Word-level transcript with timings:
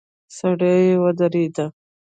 سړی 0.37 0.79
ودرید. 1.03 1.55